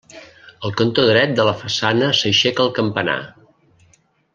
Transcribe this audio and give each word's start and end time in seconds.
Al 0.69 0.73
cantó 0.79 1.03
dret 1.09 1.35
de 1.41 1.45
la 1.49 1.53
façana 1.61 2.11
s'aixeca 2.23 2.67
el 2.67 2.75
campanar. 2.83 3.23